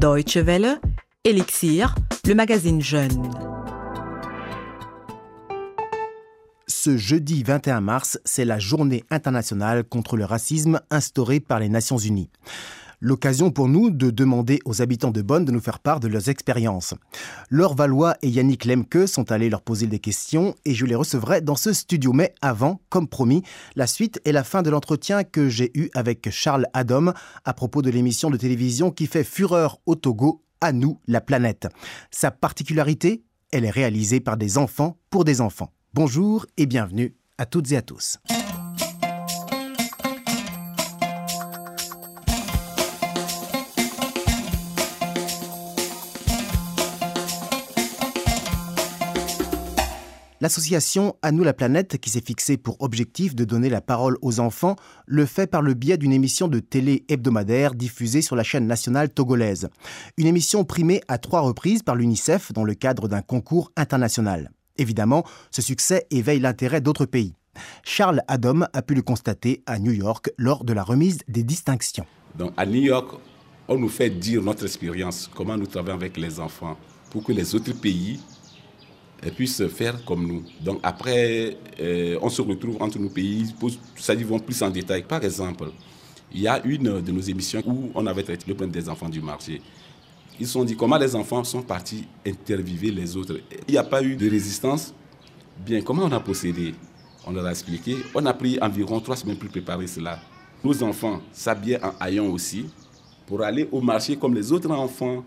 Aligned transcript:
Deutsche 0.00 0.38
Welle, 0.38 0.80
Elixir, 1.24 1.94
le 2.26 2.34
magazine 2.34 2.80
Jeune. 2.80 3.30
Ce 6.66 6.96
jeudi 6.96 7.42
21 7.42 7.82
mars, 7.82 8.18
c'est 8.24 8.46
la 8.46 8.58
journée 8.58 9.04
internationale 9.10 9.84
contre 9.84 10.16
le 10.16 10.24
racisme 10.24 10.80
instaurée 10.90 11.38
par 11.38 11.60
les 11.60 11.68
Nations 11.68 11.98
Unies. 11.98 12.30
L'occasion 13.02 13.50
pour 13.50 13.66
nous 13.66 13.90
de 13.90 14.10
demander 14.10 14.58
aux 14.66 14.82
habitants 14.82 15.10
de 15.10 15.22
Bonn 15.22 15.46
de 15.46 15.52
nous 15.52 15.60
faire 15.60 15.78
part 15.78 16.00
de 16.00 16.08
leurs 16.08 16.28
expériences. 16.28 16.92
Laure 17.48 17.74
Valois 17.74 18.14
et 18.20 18.28
Yannick 18.28 18.66
Lemke 18.66 19.08
sont 19.08 19.32
allés 19.32 19.48
leur 19.48 19.62
poser 19.62 19.86
des 19.86 19.98
questions 19.98 20.54
et 20.66 20.74
je 20.74 20.84
les 20.84 20.94
recevrai 20.94 21.40
dans 21.40 21.56
ce 21.56 21.72
studio. 21.72 22.12
Mais 22.12 22.34
avant, 22.42 22.82
comme 22.90 23.08
promis, 23.08 23.42
la 23.74 23.86
suite 23.86 24.20
et 24.26 24.32
la 24.32 24.44
fin 24.44 24.60
de 24.60 24.68
l'entretien 24.68 25.24
que 25.24 25.48
j'ai 25.48 25.70
eu 25.72 25.88
avec 25.94 26.28
Charles 26.30 26.66
Adam 26.74 27.14
à 27.46 27.54
propos 27.54 27.80
de 27.80 27.88
l'émission 27.88 28.28
de 28.28 28.36
télévision 28.36 28.90
qui 28.90 29.06
fait 29.06 29.24
fureur 29.24 29.78
au 29.86 29.94
Togo, 29.94 30.42
À 30.60 30.72
nous 30.72 31.00
la 31.06 31.22
planète. 31.22 31.68
Sa 32.10 32.30
particularité, 32.30 33.24
elle 33.50 33.64
est 33.64 33.70
réalisée 33.70 34.20
par 34.20 34.36
des 34.36 34.58
enfants 34.58 34.98
pour 35.08 35.24
des 35.24 35.40
enfants. 35.40 35.72
Bonjour 35.94 36.44
et 36.58 36.66
bienvenue 36.66 37.16
à 37.38 37.46
toutes 37.46 37.72
et 37.72 37.78
à 37.78 37.82
tous. 37.82 38.18
L'association 50.42 51.16
À 51.20 51.32
nous 51.32 51.44
la 51.44 51.52
planète, 51.52 51.98
qui 51.98 52.08
s'est 52.08 52.22
fixée 52.22 52.56
pour 52.56 52.80
objectif 52.80 53.34
de 53.34 53.44
donner 53.44 53.68
la 53.68 53.82
parole 53.82 54.16
aux 54.22 54.40
enfants, 54.40 54.76
le 55.04 55.26
fait 55.26 55.46
par 55.46 55.60
le 55.60 55.74
biais 55.74 55.98
d'une 55.98 56.14
émission 56.14 56.48
de 56.48 56.60
télé 56.60 57.04
hebdomadaire 57.10 57.74
diffusée 57.74 58.22
sur 58.22 58.36
la 58.36 58.42
chaîne 58.42 58.66
nationale 58.66 59.10
togolaise. 59.10 59.68
Une 60.16 60.26
émission 60.26 60.64
primée 60.64 61.02
à 61.08 61.18
trois 61.18 61.42
reprises 61.42 61.82
par 61.82 61.94
l'UNICEF 61.94 62.52
dans 62.54 62.64
le 62.64 62.72
cadre 62.72 63.06
d'un 63.06 63.20
concours 63.20 63.70
international. 63.76 64.50
Évidemment, 64.78 65.24
ce 65.50 65.60
succès 65.60 66.06
éveille 66.10 66.40
l'intérêt 66.40 66.80
d'autres 66.80 67.04
pays. 67.04 67.34
Charles 67.82 68.22
Adam 68.26 68.62
a 68.72 68.80
pu 68.80 68.94
le 68.94 69.02
constater 69.02 69.62
à 69.66 69.78
New 69.78 69.92
York 69.92 70.30
lors 70.38 70.64
de 70.64 70.72
la 70.72 70.82
remise 70.82 71.18
des 71.28 71.42
distinctions. 71.42 72.06
À 72.56 72.64
New 72.64 72.80
York, 72.80 73.10
on 73.68 73.78
nous 73.78 73.90
fait 73.90 74.08
dire 74.08 74.40
notre 74.40 74.64
expérience, 74.64 75.28
comment 75.34 75.58
nous 75.58 75.66
travaillons 75.66 75.98
avec 75.98 76.16
les 76.16 76.40
enfants, 76.40 76.78
pour 77.10 77.24
que 77.24 77.32
les 77.32 77.54
autres 77.54 77.74
pays 77.74 78.20
puissent 79.28 79.66
faire 79.68 80.02
comme 80.04 80.26
nous. 80.26 80.42
Donc 80.60 80.80
après, 80.82 81.56
euh, 81.80 82.18
on 82.22 82.30
se 82.30 82.40
retrouve 82.40 82.80
entre 82.80 82.98
nos 82.98 83.10
pays, 83.10 83.54
ça 83.96 84.14
y 84.14 84.22
vont 84.24 84.38
plus 84.38 84.62
en 84.62 84.70
détail. 84.70 85.02
Par 85.02 85.22
exemple, 85.22 85.70
il 86.32 86.40
y 86.40 86.48
a 86.48 86.64
une 86.64 87.00
de 87.00 87.12
nos 87.12 87.20
émissions 87.20 87.62
où 87.66 87.90
on 87.94 88.06
avait 88.06 88.22
traité 88.22 88.44
le 88.48 88.54
problème 88.54 88.72
des 88.72 88.88
enfants 88.88 89.08
du 89.08 89.20
marché. 89.20 89.60
Ils 90.38 90.46
se 90.46 90.54
sont 90.54 90.64
dit 90.64 90.74
comment 90.74 90.96
les 90.96 91.14
enfants 91.14 91.44
sont 91.44 91.62
partis 91.62 92.06
interviewer 92.26 92.90
les 92.90 93.16
autres? 93.16 93.40
Il 93.68 93.72
n'y 93.72 93.78
a 93.78 93.84
pas 93.84 94.02
eu 94.02 94.16
de 94.16 94.30
résistance. 94.30 94.94
Bien, 95.66 95.82
comment 95.82 96.04
on 96.04 96.12
a 96.12 96.20
procédé? 96.20 96.74
On 97.26 97.32
leur 97.32 97.44
a 97.44 97.50
expliqué. 97.50 97.96
On 98.14 98.24
a 98.24 98.32
pris 98.32 98.58
environ 98.62 99.00
trois 99.00 99.16
semaines 99.16 99.36
pour 99.36 99.50
préparer 99.50 99.86
cela. 99.86 100.18
Nos 100.64 100.82
enfants 100.82 101.20
s'habillaient 101.32 101.84
en 101.84 101.92
haillons 102.00 102.32
aussi 102.32 102.66
pour 103.26 103.42
aller 103.42 103.68
au 103.70 103.82
marché 103.82 104.16
comme 104.16 104.34
les 104.34 104.50
autres 104.50 104.70
enfants. 104.70 105.24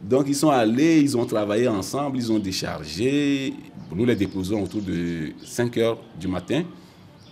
Donc 0.00 0.24
ils 0.28 0.34
sont 0.34 0.50
allés, 0.50 1.00
ils 1.00 1.16
ont 1.16 1.24
travaillé 1.24 1.68
ensemble, 1.68 2.18
ils 2.18 2.30
ont 2.30 2.38
déchargé. 2.38 3.54
Nous 3.94 4.04
les 4.04 4.16
déposons 4.16 4.62
autour 4.62 4.82
de 4.82 5.32
5 5.44 5.76
heures 5.78 5.98
du 6.18 6.28
matin. 6.28 6.64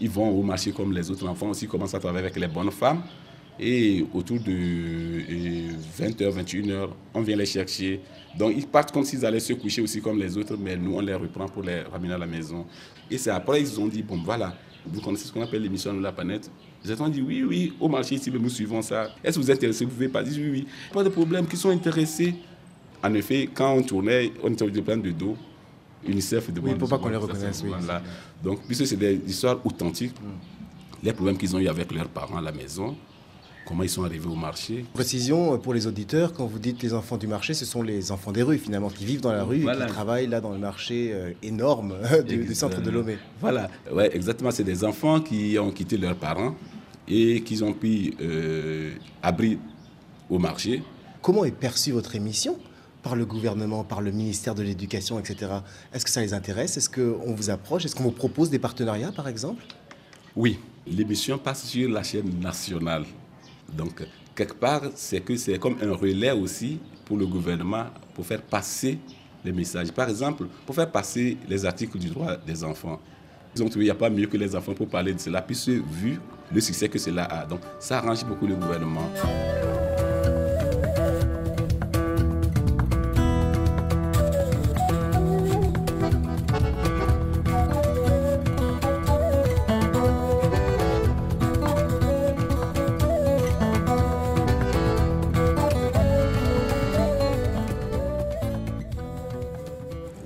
Ils 0.01 0.11
vont 0.11 0.29
au 0.29 0.43
marché 0.43 0.73
comme 0.73 0.93
les 0.93 1.11
autres 1.11 1.27
enfants 1.27 1.51
aussi, 1.51 1.67
commencent 1.67 1.95
à 1.95 2.01
travailler 2.01 2.27
avec 2.27 2.37
les 2.37 2.49
bonnes 2.49 2.71
femmes. 2.71 3.03
Et 3.59 4.07
autour 4.15 4.41
de 4.41 4.53
20h, 5.99 6.33
21h, 6.33 6.89
on 7.13 7.21
vient 7.21 7.37
les 7.37 7.47
chercher. 7.47 8.01
Donc 8.39 8.55
ils 8.57 8.67
partent 8.67 8.93
comme 8.93 9.05
s'ils 9.05 9.25
allaient 9.27 9.41
se 9.41 9.53
coucher 9.53 9.83
aussi 9.83 10.01
comme 10.01 10.19
les 10.19 10.37
autres, 10.39 10.57
mais 10.59 10.77
nous 10.77 10.95
on 10.95 11.01
les 11.01 11.15
reprend 11.15 11.47
pour 11.47 11.63
les 11.63 11.83
ramener 11.83 12.15
à 12.15 12.19
la 12.19 12.27
maison. 12.27 12.65
Et 13.11 13.19
c'est 13.19 13.31
après 13.31 13.61
ils 13.61 13.79
ont 13.79 13.89
dit, 13.89 14.03
bon 14.03 14.23
voilà, 14.25 14.57
vous 14.87 15.01
connaissez 15.01 15.27
ce 15.27 15.33
qu'on 15.33 15.43
appelle 15.43 15.63
l'émission 15.63 15.93
de 15.93 16.01
la 16.01 16.13
planète 16.13 16.51
Ils 16.85 17.03
ont 17.03 17.09
dit, 17.09 17.21
oui, 17.21 17.45
oui, 17.47 17.73
au 17.79 17.89
marché 17.89 18.15
ici, 18.15 18.31
nous 18.31 18.49
suivons 18.49 18.81
ça. 18.81 19.11
Est-ce 19.23 19.39
que 19.39 19.43
vous 19.43 19.51
êtes 19.51 19.59
intéressés? 19.59 19.85
Vous 19.85 19.91
pouvez 19.91 20.09
pas 20.09 20.23
dire, 20.23 20.35
oui, 20.43 20.51
oui. 20.51 20.67
Pas 20.93 21.05
de 21.05 21.09
problème, 21.11 21.47
qui 21.47 21.57
sont 21.57 21.71
intéressés. 21.71 22.35
En 23.03 23.15
effet, 23.15 23.49
quand 23.53 23.73
on 23.73 23.83
tournait, 23.83 24.33
on 24.43 24.53
était 24.53 24.71
de 24.71 24.81
plein 24.81 24.97
de 24.97 25.11
dos. 25.11 25.37
UNICEF 26.07 26.53
de 26.53 26.61
Oui, 26.61 26.75
pour 26.75 26.89
pas 26.89 26.99
qu'on 26.99 27.09
les 27.09 27.17
reconnaisse. 27.17 27.63
Oui, 27.63 27.71
voilà. 27.79 28.03
Donc, 28.43 28.61
puisque 28.67 28.87
c'est 28.87 28.97
des 28.97 29.21
histoires 29.27 29.59
authentiques, 29.65 30.15
les 31.03 31.13
problèmes 31.13 31.37
qu'ils 31.37 31.55
ont 31.55 31.59
eu 31.59 31.69
avec 31.69 31.93
leurs 31.93 32.09
parents 32.09 32.39
à 32.39 32.41
la 32.41 32.53
maison, 32.53 32.97
comment 33.67 33.83
ils 33.83 33.91
sont 33.91 34.05
arrivés 34.05 34.29
au 34.29 34.35
marché? 34.35 34.85
Précision 34.95 35.59
pour 35.59 35.75
les 35.75 35.87
auditeurs, 35.87 36.33
quand 36.33 36.47
vous 36.47 36.59
dites 36.59 36.83
les 36.83 36.95
enfants 36.95 37.19
du 37.19 37.27
marché, 37.27 37.53
ce 37.53 37.67
sont 37.67 37.83
les 37.83 38.13
enfants 38.13 38.33
des 38.33 38.43
rues 38.43 38.59
finalement, 38.59 38.89
qui 38.89 39.05
vivent 39.05 39.21
dans 39.21 39.33
la 39.33 39.45
rue 39.45 39.63
et 39.63 39.67
qui 39.67 39.87
travaillent 39.89 40.27
là 40.27 40.41
dans 40.41 40.53
le 40.53 40.59
marché 40.59 41.11
euh, 41.13 41.33
énorme 41.43 41.97
du, 42.27 42.45
du, 42.45 42.55
centre 42.55 42.81
de 42.81 42.91
Lomé. 42.91 43.19
Voilà, 43.41 43.69
ouais, 43.93 44.15
exactement. 44.15 44.51
C'est 44.51 44.65
des 44.65 44.85
enfants 44.85 45.21
qui 45.21 45.59
ont 45.59 45.71
quitté 45.71 45.99
leurs 45.99 46.17
parents 46.17 46.55
et 47.07 47.43
qui 47.43 47.63
ont 47.63 47.75
pris 47.75 48.15
euh, 48.23 48.93
abri 49.23 49.59
au 50.31 50.39
marché. 50.39 50.83
Comment 51.21 51.45
est 51.45 51.51
perçue 51.51 51.93
votre 51.93 52.15
émission? 52.15 52.57
Par 53.03 53.17
le 53.17 53.25
gouvernement, 53.25 53.85
par 53.85 54.01
le 54.01 54.11
ministère 54.11 54.55
de 54.55 54.63
l'Éducation, 54.63 55.19
etc. 55.19 55.53
Est-ce 55.93 56.05
que 56.05 56.11
ça 56.11 56.21
les 56.21 56.35
intéresse? 56.35 56.77
Est-ce 56.77 56.91
qu'on 56.91 57.35
vous 57.35 57.51
approche? 57.51 57.85
Est-ce 57.85 57.95
qu'on 57.95 58.05
vous 58.05 58.11
propose 58.11 58.51
des 58.51 58.59
partenariats, 58.59 59.13
par 59.13 59.29
exemple? 59.29 59.65
Oui, 60.37 60.59
l'émission 60.87 61.39
passe 61.39 61.65
sur 61.65 61.89
la 61.91 62.03
chaîne 62.03 62.39
nationale. 62.41 63.05
Donc, 63.73 64.03
quelque 64.35 64.55
part, 64.55 64.83
c'est 64.95 65.21
que 65.21 65.37
c'est 65.37 65.59
comme 65.59 65.77
un 65.83 65.93
relais 65.93 66.33
aussi 66.33 66.79
pour 67.05 67.17
le 67.17 67.27
gouvernement 67.27 67.87
pour 68.15 68.27
faire 68.27 68.43
passer 68.43 68.99
les 69.45 69.53
messages. 69.53 69.91
Par 69.93 70.09
exemple, 70.09 70.47
pour 70.67 70.75
faire 70.75 70.91
passer 70.91 71.37
les 71.49 71.65
articles 71.65 71.99
du 71.99 72.09
droit 72.09 72.37
des 72.37 72.63
enfants. 72.63 73.01
Ils 73.57 73.63
ont 73.63 73.69
trouvé 73.69 73.87
qu'il 73.87 73.93
n'y 73.93 73.99
a 73.99 74.01
pas 74.01 74.11
mieux 74.11 74.27
que 74.27 74.37
les 74.37 74.55
enfants 74.55 74.75
pour 74.75 74.89
parler 74.89 75.13
de 75.13 75.19
cela, 75.19 75.43
puisque 75.43 75.71
vu 75.71 76.21
le 76.53 76.61
succès 76.61 76.89
que 76.89 76.99
cela 76.99 77.25
a. 77.25 77.47
Donc, 77.47 77.61
ça 77.81 77.99
arrange 77.99 78.25
beaucoup 78.25 78.47
le 78.47 78.55
gouvernement. 78.55 79.09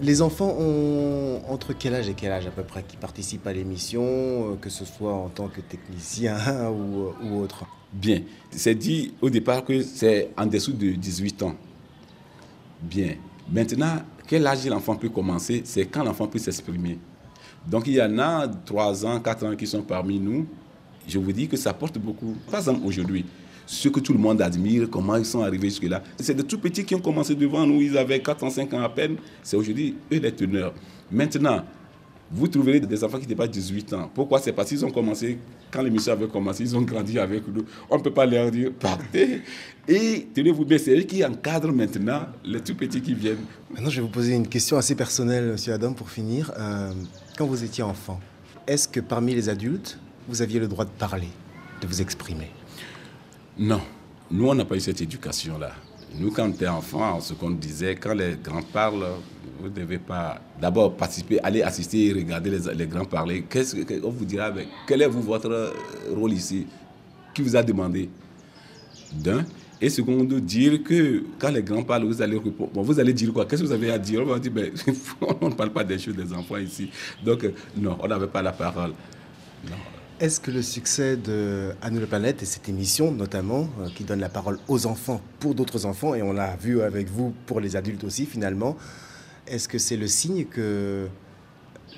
Les 0.05 0.21
enfants 0.21 0.55
ont 0.61 1.41
entre 1.49 1.73
quel 1.73 1.95
âge 1.95 2.11
et 2.11 2.13
quel 2.13 2.31
âge 2.31 2.47
à 2.47 2.51
peu 2.51 2.63
près 2.63 2.83
qui 2.83 2.99
participent 2.99 3.47
à 3.47 3.55
l'émission, 3.55 4.03
euh, 4.03 4.57
que 4.61 4.69
ce 4.69 4.85
soit 4.85 5.15
en 5.15 5.31
tant 5.31 5.49
que 5.49 5.63
technicien 5.63 6.37
ou, 6.71 7.15
ou 7.25 7.41
autre? 7.41 7.65
Bien, 7.91 8.21
c'est 8.51 8.75
dit 8.75 9.15
au 9.23 9.31
départ 9.31 9.65
que 9.65 9.81
c'est 9.81 10.29
en 10.37 10.45
dessous 10.45 10.75
de 10.75 10.91
18 10.91 11.43
ans. 11.45 11.55
Bien, 12.83 13.15
maintenant, 13.51 14.03
quel 14.27 14.47
âge 14.47 14.67
l'enfant 14.67 14.95
peut 14.95 15.09
commencer? 15.09 15.63
C'est 15.65 15.87
quand 15.87 16.05
l'enfant 16.05 16.27
peut 16.29 16.39
s'exprimer. 16.39 16.99
Donc 17.67 17.87
il 17.87 17.95
y 17.95 18.03
en 18.03 18.19
a 18.19 18.47
3 18.47 19.07
ans, 19.07 19.21
4 19.21 19.47
ans 19.47 19.57
qui 19.57 19.67
sont 19.67 19.81
parmi 19.81 20.21
nous. 20.21 20.47
Je 21.09 21.19
vous 21.19 21.33
dis 21.33 21.49
que 21.49 21.57
ça 21.57 21.73
porte 21.73 21.97
beaucoup. 21.97 22.37
Par 22.51 22.61
exemple, 22.61 22.81
aujourd'hui, 22.85 23.25
ce 23.67 23.89
que 23.89 24.01
tout 24.01 24.13
le 24.13 24.19
monde 24.19 24.43
admire, 24.43 24.89
comment 24.91 25.17
ils 25.17 25.25
sont 25.25 25.43
arrivés 25.43 25.69
jusque-là. 25.69 26.03
C'est 26.19 26.35
des 26.35 26.45
tout 26.45 26.59
petits 26.59 26.85
qui 26.85 26.95
ont 26.95 27.01
commencé 27.01 27.35
devant 27.35 27.67
nous, 27.67 27.81
ils 27.81 27.97
avaient 27.97 28.21
4 28.21 28.45
ans, 28.45 28.51
5 28.51 28.73
ans 28.75 28.83
à 28.83 28.89
peine. 28.89 29.17
C'est 29.43 29.57
aujourd'hui 29.57 29.97
eux 30.13 30.19
les 30.19 30.33
teneurs. 30.33 30.75
Maintenant, 31.11 31.65
vous 32.31 32.49
trouverez 32.49 32.81
des 32.81 33.05
enfants 33.05 33.19
qui 33.19 33.25
n'étaient 33.25 33.35
pas 33.35 33.47
18 33.47 33.93
ans. 33.93 34.11
Pourquoi? 34.13 34.41
C'est 34.41 34.53
parce 34.53 34.69
qu'ils 34.69 34.85
ont 34.85 34.91
commencé, 34.91 35.39
quand 35.71 35.83
l'émission 35.83 36.13
avait 36.13 36.27
commencé, 36.27 36.63
ils 36.63 36.77
ont 36.77 36.83
grandi 36.83 37.19
avec 37.19 37.47
nous. 37.47 37.65
On 37.91 37.99
ne 37.99 38.03
peut 38.03 38.13
pas 38.13 38.27
leur 38.27 38.51
dire 38.51 38.73
partez. 38.73 39.43
Et 39.87 40.27
tenez-vous 40.35 40.65
bien, 40.65 40.79
c'est 40.79 40.99
eux 40.99 41.03
qui 41.03 41.25
encadrent 41.25 41.73
maintenant 41.73 42.23
les 42.45 42.61
tout 42.61 42.75
petits 42.75 43.01
qui 43.01 43.15
viennent. 43.15 43.45
Maintenant, 43.71 43.91
je 43.91 43.97
vais 43.97 44.07
vous 44.07 44.13
poser 44.13 44.35
une 44.35 44.49
question 44.49 44.77
assez 44.77 44.95
personnelle, 44.95 45.53
monsieur 45.53 45.75
Adam, 45.75 45.93
pour 45.93 46.11
finir. 46.11 46.53
Euh, 46.59 46.93
quand 47.37 47.47
vous 47.47 47.63
étiez 47.63 47.85
enfant, 47.85 48.19
est-ce 48.67 48.89
que 48.89 49.01
parmi 49.01 49.35
les 49.35 49.49
adultes, 49.49 49.99
vous 50.29 50.41
aviez 50.43 50.59
le 50.59 50.67
droit 50.67 50.87
de 50.87 50.91
parler, 50.91 51.29
de 51.83 51.87
vous 51.87 52.01
exprimer? 52.01 52.51
Non, 53.59 53.81
nous, 54.31 54.49
on 54.49 54.55
n'a 54.55 54.65
pas 54.65 54.75
eu 54.75 54.81
cette 54.81 55.01
éducation-là. 55.01 55.73
Nous, 56.19 56.31
quand 56.31 56.47
on 56.47 56.51
était 56.51 56.67
enfant, 56.67 57.21
ce 57.21 57.35
qu'on 57.35 57.51
disait, 57.51 57.95
quand 57.95 58.15
les 58.15 58.37
grands 58.43 58.63
parlent, 58.63 59.07
vous 59.61 59.69
ne 59.69 59.75
devez 59.75 59.99
pas 59.99 60.41
d'abord 60.61 60.97
participer, 60.97 61.39
aller 61.41 61.63
assister 61.63 62.07
et 62.07 62.13
regarder 62.13 62.59
les, 62.75 62.87
grands 62.87 63.05
parler. 63.05 63.45
Qu'est-ce 63.49 63.77
qu'on 63.77 64.11
vous 64.11 64.25
dira 64.25 64.53
Quel 64.87 65.03
est 65.03 65.07
vous, 65.07 65.23
votre 65.23 65.73
rôle 66.11 66.33
ici? 66.33 66.67
Qui 67.33 67.43
vous 67.43 67.55
a 67.55 67.63
demandé? 67.63 68.09
D'un. 69.13 69.45
Et 69.81 69.89
second, 69.89 70.25
dire 70.25 70.83
que 70.83 71.25
quand 71.39 71.51
les 71.51 71.63
grands 71.63 71.83
parlent, 71.83 72.05
vous 72.05 72.23
allez. 72.23 72.39
Bon, 72.39 72.83
vous 72.83 72.99
allez 72.99 73.13
dire 73.13 73.33
quoi? 73.33 73.45
Qu'est-ce 73.45 73.63
que 73.63 73.67
vous 73.67 73.73
avez 73.73 73.91
à 73.93 73.99
dire? 73.99 74.23
On 74.23 74.27
va 74.27 74.39
dire, 74.39 74.53
ben, 74.53 74.73
on 75.41 75.49
ne 75.49 75.55
parle 75.55 75.71
pas 75.71 75.85
des 75.85 75.99
choses 75.99 76.17
des 76.17 76.33
enfants 76.33 76.57
ici. 76.57 76.91
Donc, 77.25 77.47
non, 77.77 77.97
on 78.01 78.09
n'avait 78.09 78.27
pas 78.27 78.43
la 78.43 78.53
parole. 78.53 78.95
Non. 79.69 79.94
Est-ce 80.25 80.41
que 80.41 80.51
le 80.51 80.63
succès 80.63 81.19
de 81.19 81.75
À 81.83 81.91
nous 81.91 82.01
la 82.01 82.07
planète 82.07 82.43
et 82.43 82.47
cette 82.47 82.67
émission 82.71 83.13
notamment, 83.13 83.69
euh, 83.81 83.91
qui 83.95 84.05
donne 84.05 84.21
la 84.21 84.31
parole 84.31 84.59
aux 84.69 84.87
enfants 84.87 85.21
pour 85.39 85.55
d'autres 85.55 85.85
enfants, 85.85 86.15
et 86.15 86.23
on 86.23 86.33
l'a 86.33 86.57
vu 86.57 86.81
avec 86.81 87.11
vous 87.11 87.35
pour 87.45 87.61
les 87.61 87.77
adultes 87.77 88.05
aussi 88.05 88.25
finalement, 88.25 88.75
est-ce 89.47 89.69
que 89.69 89.77
c'est 89.77 89.99
le 89.99 90.07
signe 90.07 90.47
que 90.47 91.09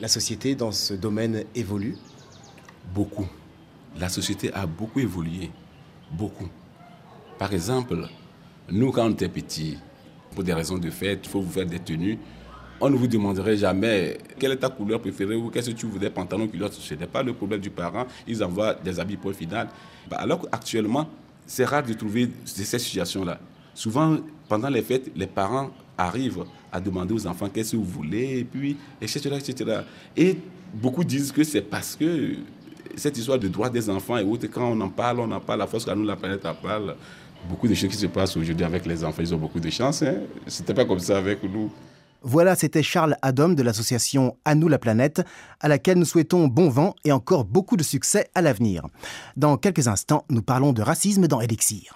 la 0.00 0.08
société 0.08 0.56
dans 0.56 0.72
ce 0.72 0.92
domaine 0.92 1.44
évolue? 1.54 1.94
Beaucoup. 2.92 3.28
La 3.96 4.08
société 4.08 4.52
a 4.54 4.66
beaucoup 4.66 4.98
évolué. 4.98 5.52
Beaucoup. 6.10 6.48
Par 7.38 7.54
exemple, 7.54 8.08
nous, 8.72 8.90
quand 8.90 9.06
on 9.06 9.12
était 9.12 9.28
petits, 9.28 9.78
pour 10.34 10.42
des 10.42 10.52
raisons 10.52 10.78
de 10.78 10.90
fête, 10.90 11.20
il 11.22 11.28
faut 11.28 11.42
vous 11.42 11.52
faire 11.52 11.66
des 11.66 11.78
tenues. 11.78 12.18
On 12.80 12.90
ne 12.90 12.96
vous 12.96 13.06
demanderait 13.06 13.56
jamais 13.56 14.18
quelle 14.38 14.52
est 14.52 14.56
ta 14.56 14.68
couleur 14.68 15.00
préférée 15.00 15.34
ou 15.34 15.48
qu'est-ce 15.48 15.70
que 15.70 15.76
tu 15.76 15.86
voudrais, 15.86 16.10
pantalon, 16.10 16.46
culotte. 16.46 16.74
Ce 16.74 16.94
n'est 16.94 17.06
pas 17.06 17.22
le 17.22 17.32
problème 17.32 17.60
du 17.60 17.70
parent. 17.70 18.06
Ils 18.28 18.44
envoient 18.44 18.74
des 18.74 19.00
habits 19.00 19.16
pour 19.16 19.30
le 19.30 19.36
final. 19.36 19.68
Bah, 20.10 20.18
alors 20.20 20.42
qu'actuellement, 20.42 21.08
c'est 21.46 21.64
rare 21.64 21.82
de 21.82 21.94
trouver 21.94 22.28
ces 22.44 22.78
situations-là. 22.78 23.38
Souvent, 23.74 24.18
pendant 24.48 24.68
les 24.68 24.82
fêtes, 24.82 25.10
les 25.16 25.26
parents 25.26 25.70
arrivent 25.96 26.44
à 26.70 26.80
demander 26.80 27.14
aux 27.14 27.26
enfants 27.26 27.48
qu'est-ce 27.48 27.72
que 27.72 27.76
vous 27.76 27.84
voulez, 27.84 28.40
et 28.40 28.44
puis, 28.44 28.76
etc., 29.00 29.30
etc. 29.38 29.80
Et 30.16 30.36
beaucoup 30.74 31.04
disent 31.04 31.32
que 31.32 31.44
c'est 31.44 31.62
parce 31.62 31.96
que 31.96 32.34
cette 32.94 33.16
histoire 33.16 33.38
de 33.38 33.48
droits 33.48 33.70
des 33.70 33.88
enfants 33.88 34.18
et 34.18 34.24
autres, 34.24 34.48
quand 34.48 34.70
on 34.70 34.80
en 34.82 34.88
parle, 34.90 35.20
on 35.20 35.30
en 35.30 35.40
parle, 35.40 35.60
la 35.60 35.66
force 35.66 35.84
que 35.84 35.90
nous, 35.92 36.04
la 36.04 36.16
planète 36.16 36.44
en 36.44 36.54
parle. 36.54 36.94
Beaucoup 37.48 37.68
de 37.68 37.74
choses 37.74 37.90
qui 37.90 37.96
se 37.96 38.06
passent 38.06 38.36
aujourd'hui 38.36 38.64
avec 38.64 38.84
les 38.86 39.04
enfants, 39.04 39.22
ils 39.22 39.34
ont 39.34 39.38
beaucoup 39.38 39.60
de 39.60 39.70
chance. 39.70 40.02
Hein. 40.02 40.16
C'était 40.46 40.74
pas 40.74 40.84
comme 40.84 40.98
ça 40.98 41.18
avec 41.18 41.42
nous. 41.42 41.70
Voilà, 42.28 42.56
c'était 42.56 42.82
Charles 42.82 43.16
Adam 43.22 43.50
de 43.50 43.62
l'association 43.62 44.36
À 44.44 44.56
nous 44.56 44.66
la 44.66 44.80
planète, 44.80 45.22
à 45.60 45.68
laquelle 45.68 45.96
nous 45.96 46.04
souhaitons 46.04 46.48
bon 46.48 46.68
vent 46.68 46.96
et 47.04 47.12
encore 47.12 47.44
beaucoup 47.44 47.76
de 47.76 47.84
succès 47.84 48.26
à 48.34 48.42
l'avenir. 48.42 48.84
Dans 49.36 49.56
quelques 49.56 49.86
instants, 49.86 50.24
nous 50.28 50.42
parlons 50.42 50.72
de 50.72 50.82
racisme 50.82 51.28
dans 51.28 51.40
Elixir. 51.40 51.94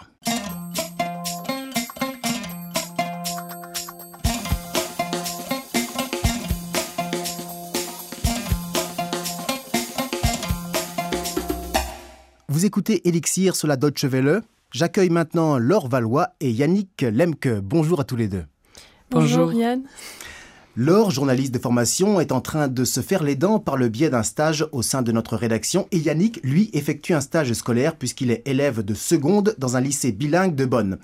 Vous 12.48 12.64
écoutez 12.64 13.08
Elixir 13.08 13.56
sur 13.56 13.66
la 13.66 13.74
Deutsche 13.74 14.04
Welle. 14.04 14.42
J'accueille 14.70 15.10
maintenant 15.10 15.58
Laure 15.58 15.88
Valois 15.88 16.28
et 16.38 16.52
Yannick 16.52 17.02
Lemke. 17.02 17.58
Bonjour 17.60 17.98
à 17.98 18.04
tous 18.04 18.14
les 18.14 18.28
deux. 18.28 18.44
Bonjour, 19.10 19.52
Yann. 19.52 19.82
Laure, 20.76 21.10
journaliste 21.10 21.52
de 21.52 21.58
formation, 21.58 22.20
est 22.20 22.30
en 22.30 22.40
train 22.40 22.68
de 22.68 22.84
se 22.84 23.00
faire 23.00 23.24
les 23.24 23.34
dents 23.34 23.58
par 23.58 23.76
le 23.76 23.88
biais 23.88 24.08
d'un 24.08 24.22
stage 24.22 24.66
au 24.70 24.82
sein 24.82 25.02
de 25.02 25.10
notre 25.10 25.36
rédaction 25.36 25.88
et 25.90 25.98
Yannick, 25.98 26.40
lui, 26.44 26.70
effectue 26.74 27.12
un 27.12 27.20
stage 27.20 27.52
scolaire 27.52 27.96
puisqu'il 27.96 28.30
est 28.30 28.46
élève 28.46 28.84
de 28.84 28.94
seconde 28.94 29.56
dans 29.58 29.76
un 29.76 29.80
lycée 29.80 30.12
bilingue 30.12 30.54
de 30.54 30.64
Bonn. 30.64 30.98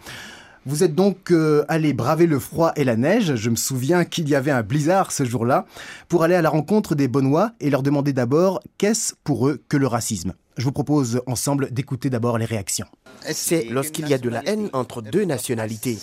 Vous 0.66 0.84
êtes 0.84 0.94
donc 0.94 1.30
euh, 1.30 1.64
allé 1.68 1.92
braver 1.92 2.26
le 2.26 2.38
froid 2.38 2.72
et 2.76 2.84
la 2.84 2.96
neige, 2.96 3.34
je 3.34 3.50
me 3.50 3.56
souviens 3.56 4.04
qu'il 4.04 4.28
y 4.28 4.36
avait 4.36 4.50
un 4.50 4.62
blizzard 4.62 5.10
ce 5.10 5.24
jour-là, 5.24 5.66
pour 6.08 6.22
aller 6.22 6.34
à 6.36 6.42
la 6.42 6.50
rencontre 6.50 6.94
des 6.94 7.08
Bonnois 7.08 7.52
et 7.60 7.70
leur 7.70 7.82
demander 7.82 8.12
d'abord 8.12 8.60
qu'est-ce 8.78 9.14
pour 9.24 9.48
eux 9.48 9.62
que 9.68 9.76
le 9.76 9.86
racisme. 9.88 10.34
Je 10.56 10.64
vous 10.64 10.72
propose 10.72 11.22
ensemble 11.26 11.72
d'écouter 11.72 12.08
d'abord 12.08 12.38
les 12.38 12.46
réactions. 12.46 12.86
C'est 13.30 13.64
lorsqu'il 13.64 14.08
y 14.08 14.14
a 14.14 14.18
de 14.18 14.28
la 14.28 14.44
haine 14.44 14.70
entre 14.72 15.02
deux 15.02 15.24
nationalités. 15.24 15.98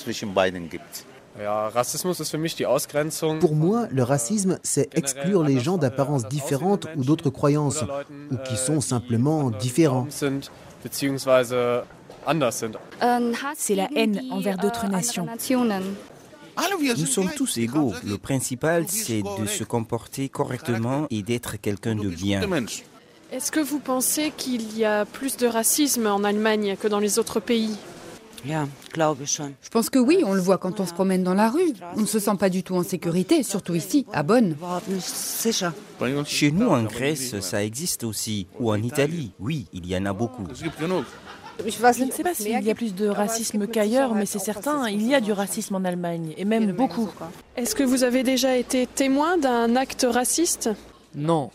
Pour 3.39 3.55
moi, 3.55 3.87
le 3.91 4.03
racisme, 4.03 4.59
c'est 4.61 4.89
exclure 4.95 5.43
les 5.43 5.59
gens 5.59 5.77
d'apparence 5.77 6.27
différente 6.27 6.87
ou 6.95 7.03
d'autres 7.03 7.29
croyances, 7.29 7.83
ou 8.31 8.37
qui 8.37 8.55
sont 8.55 8.81
simplement 8.81 9.49
différents. 9.49 10.07
C'est 13.55 13.75
la 13.75 13.89
haine 13.95 14.21
envers 14.31 14.57
d'autres 14.57 14.87
nations. 14.87 15.27
Nous 16.97 17.05
sommes 17.05 17.31
tous 17.35 17.57
égaux. 17.57 17.93
Le 18.05 18.17
principal, 18.17 18.85
c'est 18.87 19.23
de 19.23 19.45
se 19.47 19.63
comporter 19.63 20.29
correctement 20.29 21.07
et 21.09 21.23
d'être 21.23 21.59
quelqu'un 21.59 21.95
de 21.95 22.09
bien. 22.09 22.41
Est-ce 23.31 23.51
que 23.51 23.59
vous 23.59 23.79
pensez 23.79 24.31
qu'il 24.37 24.77
y 24.77 24.85
a 24.85 25.05
plus 25.05 25.37
de 25.37 25.47
racisme 25.47 26.05
en 26.05 26.23
Allemagne 26.23 26.77
que 26.79 26.87
dans 26.87 26.99
les 26.99 27.17
autres 27.17 27.39
pays? 27.39 27.75
Je 28.45 29.69
pense 29.71 29.89
que 29.89 29.99
oui, 29.99 30.23
on 30.25 30.33
le 30.33 30.41
voit 30.41 30.57
quand 30.57 30.79
on 30.79 30.85
se 30.85 30.93
promène 30.93 31.23
dans 31.23 31.33
la 31.33 31.49
rue. 31.49 31.73
On 31.95 32.01
ne 32.01 32.05
se 32.05 32.19
sent 32.19 32.35
pas 32.39 32.49
du 32.49 32.63
tout 32.63 32.75
en 32.75 32.83
sécurité, 32.83 33.43
surtout 33.43 33.75
ici, 33.75 34.05
à 34.11 34.23
Bonn. 34.23 34.55
Chez 36.25 36.51
nous, 36.51 36.67
en 36.67 36.83
Grèce, 36.83 37.39
ça 37.39 37.63
existe 37.63 38.03
aussi. 38.03 38.47
Ou 38.59 38.71
en 38.71 38.81
Italie, 38.81 39.31
oui, 39.39 39.67
il 39.73 39.87
y 39.87 39.95
en 39.95 40.05
a 40.05 40.13
beaucoup. 40.13 40.43
Je 41.59 41.65
ne 41.65 42.11
sais 42.11 42.23
pas 42.23 42.33
s'il 42.33 42.63
y 42.63 42.71
a 42.71 42.75
plus 42.75 42.95
de 42.95 43.07
racisme 43.07 43.67
qu'ailleurs, 43.67 44.15
mais 44.15 44.25
c'est 44.25 44.39
certain, 44.39 44.89
il 44.89 45.05
y 45.07 45.15
a 45.15 45.21
du 45.21 45.31
racisme 45.31 45.75
en 45.75 45.85
Allemagne, 45.85 46.33
et 46.37 46.45
même 46.45 46.71
beaucoup. 46.71 47.09
Est-ce 47.55 47.75
que 47.75 47.83
vous 47.83 48.03
avez 48.03 48.23
déjà 48.23 48.57
été 48.57 48.87
témoin 48.87 49.37
d'un 49.37 49.75
acte 49.75 50.05
raciste? 50.09 50.69
Non, 51.15 51.51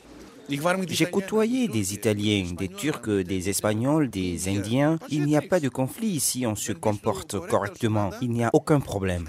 j'ai 0.88 1.06
côtoyé 1.06 1.68
des 1.68 1.94
Italiens, 1.94 2.46
des 2.56 2.68
Turcs, 2.68 3.08
des 3.08 3.48
Espagnols, 3.48 4.08
des 4.08 4.48
Indiens. 4.48 4.98
Il 5.10 5.24
n'y 5.24 5.36
a 5.36 5.42
pas 5.42 5.60
de 5.60 5.68
conflit 5.68 6.08
ici, 6.08 6.46
on 6.46 6.54
se 6.54 6.72
comporte 6.72 7.38
correctement. 7.48 8.10
Il 8.22 8.30
n'y 8.30 8.44
a 8.44 8.50
aucun 8.52 8.80
problème. 8.80 9.24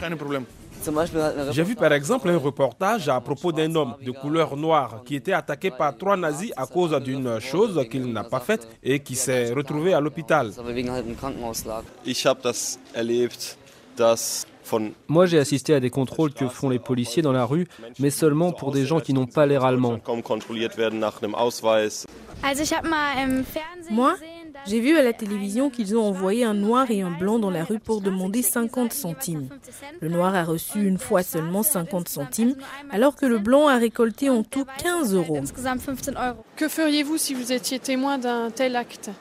J'ai 1.52 1.64
vu 1.64 1.76
par 1.76 1.92
exemple 1.92 2.30
un 2.30 2.38
reportage 2.38 3.10
à 3.10 3.20
propos 3.20 3.52
d'un 3.52 3.74
homme 3.76 3.96
de 4.02 4.12
couleur 4.12 4.56
noire 4.56 5.02
qui 5.06 5.16
était 5.16 5.34
attaqué 5.34 5.72
par 5.72 5.98
trois 5.98 6.16
nazis 6.16 6.54
à 6.56 6.66
cause 6.66 6.98
d'une 7.04 7.40
chose 7.40 7.86
qu'il 7.92 8.06
n'a 8.14 8.24
pas 8.24 8.40
faite 8.40 8.68
et 8.82 9.00
qui 9.00 9.16
s'est 9.16 9.52
retrouvé 9.52 9.94
à 9.94 10.00
l'hôpital. 10.00 10.54
Moi, 15.08 15.26
j'ai 15.26 15.40
assisté 15.40 15.74
à 15.74 15.80
des 15.80 15.90
contrôles 15.90 16.34
que 16.34 16.48
font 16.48 16.70
les 16.70 16.80
policiers 16.80 17.22
dans 17.22 17.32
la 17.32 17.46
rue, 17.46 17.68
mais 18.00 18.10
seulement 18.10 18.52
pour 18.52 18.72
des 18.72 18.86
gens 18.86 19.00
qui 19.00 19.14
n'ont 19.14 19.26
pas 19.26 19.46
l'air 19.46 19.64
allemands. 19.66 20.00
Moi, 23.92 24.16
j'ai 24.66 24.80
vu 24.80 24.98
à 24.98 25.04
la 25.04 25.14
télévision 25.14 25.70
qu'ils 25.70 25.96
ont 25.96 26.04
envoyé 26.04 26.44
un 26.44 26.54
noir 26.54 26.90
et 26.92 27.02
un 27.02 27.12
blanc 27.12 27.40
dans 27.40 27.50
la 27.50 27.64
rue 27.64 27.80
pour 27.80 28.02
demander 28.02 28.42
50 28.42 28.94
centimes. 28.94 29.50
Le 30.02 30.10
noir 30.10 30.36
a 30.36 30.44
reçu 30.44 30.86
une 30.86 30.98
fois 30.98 31.24
seulement 31.24 31.64
50 31.64 32.08
centimes, 32.10 32.56
alors 32.92 33.16
que 33.16 33.26
le 33.26 33.40
blanc 33.40 33.68
a 33.68 33.78
récolté 33.78 34.30
en 34.30 34.44
tout 34.44 34.66
15 34.82 35.14
euros. 35.16 35.42
Que 36.56 36.68
feriez-vous 36.68 37.18
si 37.18 37.34
vous 37.34 37.52
étiez 37.52 37.80
témoin 37.80 38.18
d'un 38.18 38.50
tel 38.52 38.76
acte? 38.76 39.12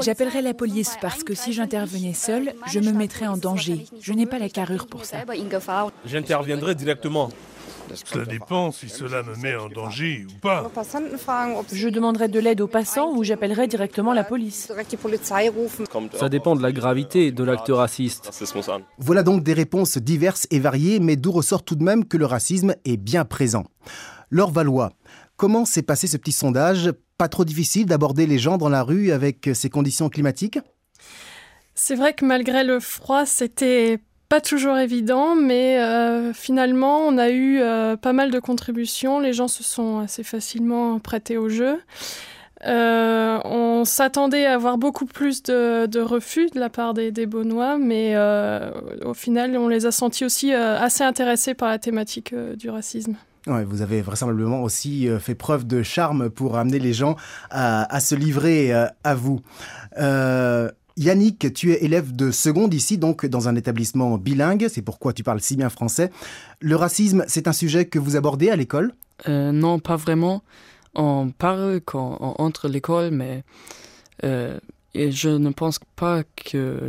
J'appellerais 0.00 0.42
la 0.42 0.54
police 0.54 0.96
parce 1.00 1.24
que 1.24 1.34
si 1.34 1.52
j'intervenais 1.52 2.14
seule, 2.14 2.52
je 2.66 2.80
me 2.80 2.92
mettrais 2.92 3.26
en 3.26 3.36
danger. 3.36 3.86
Je 4.00 4.12
n'ai 4.12 4.26
pas 4.26 4.38
la 4.38 4.48
carrure 4.48 4.86
pour 4.86 5.04
ça. 5.04 5.18
J'interviendrai 6.06 6.74
directement. 6.74 7.30
Cela 8.04 8.24
dépend 8.24 8.72
si 8.72 8.88
cela 8.88 9.22
me 9.22 9.34
met 9.36 9.54
en 9.56 9.68
danger 9.68 10.26
ou 10.28 10.38
pas. 10.40 10.70
Je 11.72 11.88
demanderai 11.88 12.28
de 12.28 12.40
l'aide 12.40 12.60
aux 12.60 12.66
passants 12.66 13.12
ou 13.14 13.24
j'appellerai 13.24 13.66
directement 13.66 14.12
la 14.12 14.24
police. 14.24 14.72
Ça 16.14 16.28
dépend 16.28 16.56
de 16.56 16.62
la 16.62 16.72
gravité 16.72 17.32
de 17.32 17.44
l'acte 17.44 17.70
raciste. 17.70 18.30
Voilà 18.98 19.22
donc 19.22 19.42
des 19.42 19.52
réponses 19.52 19.98
diverses 19.98 20.46
et 20.50 20.58
variées, 20.58 21.00
mais 21.00 21.16
d'où 21.16 21.32
ressort 21.32 21.62
tout 21.62 21.74
de 21.74 21.84
même 21.84 22.04
que 22.04 22.16
le 22.16 22.26
racisme 22.26 22.74
est 22.84 22.96
bien 22.96 23.24
présent. 23.24 23.64
Laure 24.30 24.50
Valois, 24.50 24.92
comment 25.36 25.64
s'est 25.64 25.82
passé 25.82 26.06
ce 26.06 26.16
petit 26.16 26.32
sondage 26.32 26.92
Pas 27.18 27.28
trop 27.28 27.44
difficile 27.44 27.86
d'aborder 27.86 28.26
les 28.26 28.38
gens 28.38 28.58
dans 28.58 28.68
la 28.68 28.82
rue 28.82 29.12
avec 29.12 29.50
ces 29.54 29.70
conditions 29.70 30.08
climatiques? 30.08 30.58
C'est 31.74 31.96
vrai 31.96 32.14
que 32.14 32.24
malgré 32.24 32.64
le 32.64 32.80
froid, 32.80 33.26
c'était 33.26 33.98
pas 34.28 34.40
toujours 34.40 34.76
évident, 34.76 35.36
mais 35.36 35.78
euh, 35.78 36.32
finalement, 36.32 37.00
on 37.00 37.18
a 37.18 37.30
eu 37.30 37.60
euh, 37.60 37.96
pas 37.96 38.12
mal 38.12 38.30
de 38.30 38.38
contributions. 38.38 39.20
Les 39.20 39.32
gens 39.32 39.48
se 39.48 39.62
sont 39.62 39.98
assez 39.98 40.22
facilement 40.22 40.98
prêtés 40.98 41.36
au 41.36 41.48
jeu. 41.48 41.78
Euh, 42.66 43.38
on 43.44 43.84
s'attendait 43.84 44.46
à 44.46 44.54
avoir 44.54 44.78
beaucoup 44.78 45.04
plus 45.04 45.42
de, 45.42 46.00
refus 46.00 46.48
de 46.54 46.58
la 46.58 46.70
part 46.70 46.94
des, 46.94 47.10
des 47.12 47.26
mais 47.78 48.16
au 49.04 49.14
final, 49.14 49.56
on 49.58 49.68
les 49.68 49.84
a 49.84 49.92
sentis 49.92 50.24
aussi 50.24 50.52
assez 50.52 51.04
intéressés 51.04 51.52
par 51.52 51.68
la 51.68 51.78
thématique 51.78 52.34
du 52.34 52.70
racisme. 52.70 53.16
vous 53.46 53.82
avez 53.82 54.00
vraisemblablement 54.00 54.62
aussi 54.62 55.08
fait 55.20 55.34
preuve 55.34 55.66
de 55.66 55.82
charme 55.82 56.30
pour 56.30 56.56
amener 56.56 56.78
les 56.78 56.94
gens 56.94 57.16
à 57.50 58.00
se 58.00 58.14
livrer 58.14 58.72
à 58.72 59.14
vous. 59.14 59.40
Yannick, 60.96 61.52
tu 61.52 61.72
es 61.72 61.84
élève 61.84 62.14
de 62.14 62.30
seconde 62.30 62.72
ici, 62.72 62.98
donc 62.98 63.26
dans 63.26 63.48
un 63.48 63.56
établissement 63.56 64.16
bilingue, 64.16 64.68
c'est 64.70 64.82
pourquoi 64.82 65.12
tu 65.12 65.24
parles 65.24 65.40
si 65.40 65.56
bien 65.56 65.68
français. 65.68 66.10
Le 66.60 66.76
racisme, 66.76 67.24
c'est 67.26 67.48
un 67.48 67.52
sujet 67.52 67.86
que 67.86 67.98
vous 67.98 68.16
abordez 68.16 68.50
à 68.50 68.56
l'école? 68.56 68.94
Euh, 69.28 69.52
Non, 69.52 69.78
pas 69.80 69.96
vraiment. 69.96 70.42
On 70.94 71.30
parle 71.30 71.80
quand 71.84 72.18
on 72.20 72.42
entre 72.42 72.68
l'école, 72.68 73.10
mais 73.10 73.42
euh, 74.22 74.58
et 74.94 75.10
je 75.10 75.28
ne 75.28 75.50
pense 75.50 75.80
pas 75.96 76.22
que 76.36 76.88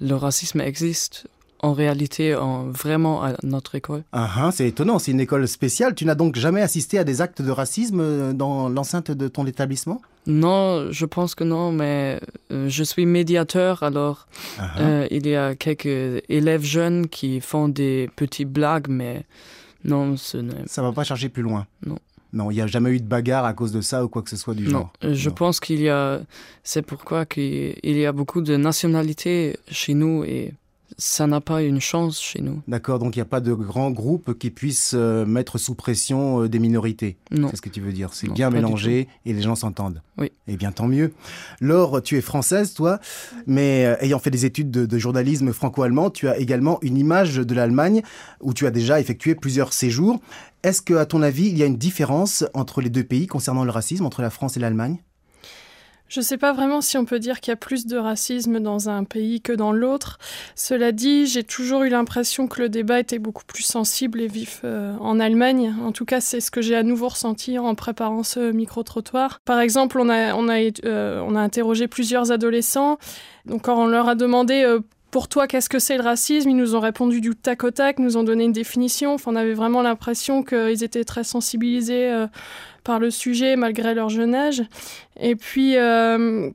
le 0.00 0.14
racisme 0.14 0.62
existe 0.62 1.26
en 1.60 1.74
réalité 1.74 2.34
en, 2.34 2.70
vraiment 2.70 3.22
à 3.22 3.34
notre 3.42 3.74
école. 3.74 4.04
Ah, 4.12 4.30
ah, 4.36 4.50
c'est 4.52 4.68
étonnant, 4.68 4.98
c'est 4.98 5.12
une 5.12 5.20
école 5.20 5.46
spéciale. 5.46 5.94
Tu 5.94 6.06
n'as 6.06 6.14
donc 6.14 6.36
jamais 6.36 6.62
assisté 6.62 6.98
à 6.98 7.04
des 7.04 7.20
actes 7.20 7.42
de 7.42 7.50
racisme 7.50 8.32
dans 8.32 8.70
l'enceinte 8.70 9.10
de 9.10 9.28
ton 9.28 9.46
établissement? 9.46 10.00
Non, 10.26 10.90
je 10.90 11.04
pense 11.04 11.34
que 11.34 11.44
non, 11.44 11.70
mais 11.72 12.20
euh, 12.50 12.68
je 12.68 12.82
suis 12.82 13.04
médiateur, 13.04 13.82
alors 13.82 14.26
euh, 14.80 15.06
il 15.10 15.26
y 15.26 15.36
a 15.36 15.54
quelques 15.54 16.22
élèves 16.28 16.64
jeunes 16.64 17.08
qui 17.08 17.40
font 17.40 17.68
des 17.68 18.08
petites 18.16 18.50
blagues, 18.50 18.88
mais 18.88 19.24
non, 19.84 20.16
ce 20.16 20.38
n'est... 20.38 20.66
Ça 20.66 20.82
va 20.82 20.92
pas 20.92 21.04
chercher 21.04 21.28
plus 21.28 21.42
loin 21.42 21.66
Non. 21.84 21.98
Non, 22.32 22.50
il 22.50 22.54
n'y 22.54 22.60
a 22.60 22.66
jamais 22.66 22.90
eu 22.90 22.98
de 22.98 23.06
bagarre 23.06 23.44
à 23.44 23.52
cause 23.52 23.70
de 23.70 23.80
ça 23.80 24.04
ou 24.04 24.08
quoi 24.08 24.22
que 24.22 24.30
ce 24.30 24.36
soit 24.36 24.54
du 24.54 24.68
genre. 24.68 24.92
Non, 25.02 25.14
je 25.14 25.30
pense 25.30 25.60
qu'il 25.60 25.80
y 25.80 25.88
a... 25.88 26.20
C'est 26.64 26.82
pourquoi 26.82 27.26
qu'il 27.26 27.78
y 27.84 28.06
a 28.06 28.12
beaucoup 28.12 28.40
de 28.40 28.56
nationalités 28.56 29.56
chez 29.70 29.94
nous 29.94 30.24
et 30.24 30.52
ça 30.96 31.26
n'a 31.26 31.40
pas 31.40 31.62
une 31.62 31.80
chance 31.80 32.20
chez 32.20 32.40
nous. 32.40 32.62
D'accord, 32.68 32.98
donc 32.98 33.16
il 33.16 33.18
n'y 33.18 33.22
a 33.22 33.26
pas 33.26 33.40
de 33.40 33.52
grands 33.52 33.90
groupes 33.90 34.38
qui 34.38 34.50
puissent 34.50 34.94
euh, 34.94 35.24
mettre 35.26 35.58
sous 35.58 35.74
pression 35.74 36.42
euh, 36.42 36.48
des 36.48 36.58
minorités. 36.58 37.16
Non. 37.30 37.48
C'est 37.50 37.56
ce 37.56 37.62
que 37.62 37.68
tu 37.68 37.80
veux 37.80 37.92
dire. 37.92 38.10
C'est 38.12 38.28
bien 38.28 38.50
mélangé 38.50 39.08
et 39.26 39.32
les 39.32 39.42
gens 39.42 39.54
s'entendent. 39.54 40.02
Oui. 40.18 40.30
Eh 40.46 40.56
bien, 40.56 40.72
tant 40.72 40.86
mieux. 40.86 41.12
Laure, 41.60 42.02
tu 42.02 42.16
es 42.16 42.20
française, 42.20 42.74
toi, 42.74 43.00
mais 43.46 43.86
euh, 43.86 43.96
ayant 44.00 44.18
fait 44.18 44.30
des 44.30 44.44
études 44.44 44.70
de, 44.70 44.86
de 44.86 44.98
journalisme 44.98 45.52
franco-allemand, 45.52 46.10
tu 46.10 46.28
as 46.28 46.38
également 46.38 46.78
une 46.82 46.96
image 46.96 47.36
de 47.36 47.54
l'Allemagne 47.54 48.02
où 48.40 48.54
tu 48.54 48.66
as 48.66 48.70
déjà 48.70 49.00
effectué 49.00 49.34
plusieurs 49.34 49.72
séjours. 49.72 50.20
Est-ce 50.62 50.80
que, 50.80 50.94
à 50.94 51.06
ton 51.06 51.22
avis, 51.22 51.46
il 51.48 51.58
y 51.58 51.62
a 51.62 51.66
une 51.66 51.76
différence 51.76 52.44
entre 52.54 52.80
les 52.80 52.90
deux 52.90 53.04
pays 53.04 53.26
concernant 53.26 53.64
le 53.64 53.70
racisme, 53.70 54.06
entre 54.06 54.22
la 54.22 54.30
France 54.30 54.56
et 54.56 54.60
l'Allemagne? 54.60 54.98
Je 56.08 56.20
ne 56.20 56.24
sais 56.24 56.36
pas 56.36 56.52
vraiment 56.52 56.80
si 56.80 56.98
on 56.98 57.04
peut 57.04 57.18
dire 57.18 57.40
qu'il 57.40 57.50
y 57.50 57.54
a 57.54 57.56
plus 57.56 57.86
de 57.86 57.96
racisme 57.96 58.60
dans 58.60 58.88
un 58.88 59.04
pays 59.04 59.40
que 59.40 59.52
dans 59.52 59.72
l'autre. 59.72 60.18
Cela 60.54 60.92
dit, 60.92 61.26
j'ai 61.26 61.44
toujours 61.44 61.82
eu 61.82 61.88
l'impression 61.88 62.46
que 62.46 62.62
le 62.62 62.68
débat 62.68 63.00
était 63.00 63.18
beaucoup 63.18 63.44
plus 63.44 63.62
sensible 63.62 64.20
et 64.20 64.28
vif 64.28 64.60
euh, 64.64 64.94
en 65.00 65.18
Allemagne. 65.18 65.74
En 65.82 65.92
tout 65.92 66.04
cas, 66.04 66.20
c'est 66.20 66.40
ce 66.40 66.50
que 66.50 66.62
j'ai 66.62 66.76
à 66.76 66.82
nouveau 66.82 67.08
ressenti 67.08 67.58
en 67.58 67.74
préparant 67.74 68.22
ce 68.22 68.52
micro-trottoir. 68.52 69.40
Par 69.44 69.60
exemple, 69.60 69.98
on 69.98 70.08
a, 70.08 70.34
euh, 70.84 71.36
interrogé 71.36 71.88
plusieurs 71.88 72.30
adolescents. 72.30 72.98
Donc, 73.46 73.62
quand 73.62 73.82
on 73.82 73.86
leur 73.86 74.08
a 74.08 74.14
demandé 74.14 74.62
euh, 74.62 74.80
pour 75.14 75.28
toi, 75.28 75.46
qu'est-ce 75.46 75.68
que 75.68 75.78
c'est 75.78 75.96
le 75.96 76.02
racisme? 76.02 76.50
Ils 76.50 76.56
nous 76.56 76.74
ont 76.74 76.80
répondu 76.80 77.20
du 77.20 77.36
tac 77.36 77.62
au 77.62 77.70
tac, 77.70 78.00
nous 78.00 78.16
ont 78.16 78.24
donné 78.24 78.42
une 78.42 78.52
définition. 78.52 79.14
Enfin, 79.14 79.30
on 79.30 79.36
avait 79.36 79.54
vraiment 79.54 79.80
l'impression 79.80 80.42
qu'ils 80.42 80.82
étaient 80.82 81.04
très 81.04 81.22
sensibilisés 81.22 82.10
euh, 82.10 82.26
par 82.82 82.98
le 82.98 83.12
sujet 83.12 83.54
malgré 83.54 83.94
leur 83.94 84.08
jeune 84.08 84.34
âge. 84.34 84.64
Et 85.20 85.36
puis, 85.36 85.76
euh, 85.76 86.50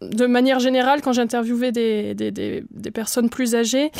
de 0.00 0.26
manière 0.26 0.60
générale, 0.60 1.00
quand 1.02 1.12
j'interviewais 1.12 1.72
des, 1.72 2.62
personnes 2.94 3.30
plus 3.30 3.56
âgées, 3.56 3.90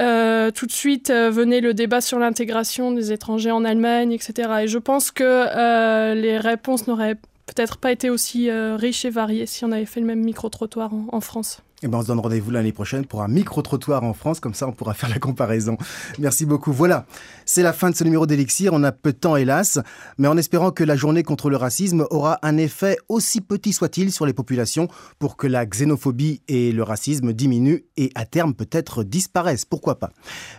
euh, 0.00 0.50
tout 0.50 0.64
de 0.64 0.72
suite 0.72 1.10
venait 1.10 1.60
le 1.60 1.74
débat 1.74 2.00
sur 2.00 2.18
l'intégration 2.18 2.92
des 2.92 3.12
étrangers 3.12 3.50
en 3.50 3.66
Allemagne, 3.66 4.12
etc. 4.12 4.52
Et 4.62 4.68
je 4.68 4.78
pense 4.78 5.10
que 5.10 6.14
les 6.14 6.38
réponses 6.38 6.86
n'auraient 6.86 7.16
peut-être 7.44 7.76
pas 7.76 7.92
été 7.92 8.08
aussi 8.08 8.50
riches 8.50 9.04
et 9.04 9.10
variées 9.10 9.44
si 9.44 9.66
on 9.66 9.72
avait 9.72 9.84
fait 9.84 10.00
le 10.00 10.06
même 10.06 10.24
micro-trottoir 10.24 10.92
en 11.12 11.20
France. 11.20 11.60
Et 11.84 11.86
eh 11.86 11.90
ben 11.90 11.98
on 11.98 12.00
se 12.02 12.06
donne 12.06 12.20
rendez-vous 12.20 12.50
l'année 12.50 12.72
prochaine 12.72 13.04
pour 13.04 13.20
un 13.20 13.28
micro-trottoir 13.28 14.04
en 14.04 14.14
France, 14.14 14.40
comme 14.40 14.54
ça 14.54 14.66
on 14.66 14.72
pourra 14.72 14.94
faire 14.94 15.10
la 15.10 15.18
comparaison. 15.18 15.76
Merci 16.18 16.46
beaucoup. 16.46 16.72
Voilà, 16.72 17.04
c'est 17.44 17.62
la 17.62 17.74
fin 17.74 17.90
de 17.90 17.94
ce 17.94 18.04
numéro 18.04 18.26
d'Elixir. 18.26 18.72
On 18.72 18.82
a 18.84 18.90
peu 18.90 19.12
de 19.12 19.18
temps, 19.18 19.36
hélas, 19.36 19.78
mais 20.16 20.26
en 20.26 20.38
espérant 20.38 20.70
que 20.70 20.82
la 20.82 20.96
journée 20.96 21.22
contre 21.22 21.50
le 21.50 21.58
racisme 21.58 22.06
aura 22.08 22.38
un 22.40 22.56
effet 22.56 22.96
aussi 23.10 23.42
petit 23.42 23.74
soit-il 23.74 24.12
sur 24.12 24.24
les 24.24 24.32
populations 24.32 24.88
pour 25.18 25.36
que 25.36 25.46
la 25.46 25.66
xénophobie 25.66 26.40
et 26.48 26.72
le 26.72 26.82
racisme 26.82 27.34
diminuent 27.34 27.84
et 27.98 28.10
à 28.14 28.24
terme 28.24 28.54
peut-être 28.54 29.04
disparaissent. 29.04 29.66
Pourquoi 29.66 29.98
pas? 29.98 30.08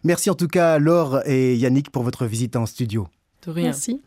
Merci 0.04 0.30
en 0.30 0.36
tout 0.36 0.48
cas 0.48 0.78
Laure 0.78 1.22
et 1.26 1.56
Yannick 1.56 1.90
pour 1.90 2.04
votre 2.04 2.28
visite 2.28 2.56
en 2.56 2.68
studio. 2.68 3.08
Merci. 3.56 4.02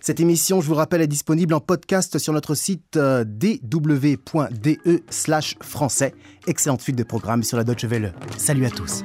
Cette 0.00 0.20
émission, 0.20 0.60
je 0.60 0.66
vous 0.66 0.74
rappelle, 0.74 1.00
est 1.00 1.06
disponible 1.06 1.54
en 1.54 1.60
podcast 1.60 2.18
sur 2.18 2.32
notre 2.32 2.54
site 2.54 2.96
euh, 2.96 3.24
dw.de 3.24 5.02
slash 5.10 5.56
français. 5.60 6.14
Excellente 6.46 6.80
suite 6.80 6.96
de 6.96 7.02
programme 7.02 7.42
sur 7.42 7.56
la 7.56 7.64
Deutsche 7.64 7.84
Welle. 7.84 8.14
Salut 8.36 8.66
à 8.66 8.70
tous. 8.70 9.04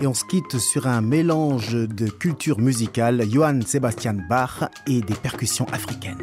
Et 0.00 0.06
on 0.06 0.14
se 0.14 0.24
quitte 0.24 0.58
sur 0.58 0.86
un 0.86 1.02
mélange 1.02 1.74
de 1.74 2.08
culture 2.08 2.58
musicale, 2.58 3.22
Johann 3.30 3.62
Sebastian 3.62 4.16
Bach 4.30 4.64
et 4.86 5.02
des 5.02 5.14
percussions 5.14 5.66
africaines. 5.66 6.22